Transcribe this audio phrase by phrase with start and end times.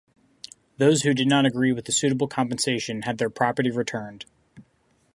[0.79, 4.25] Those who did not agree with the suitable compensation had their property returned.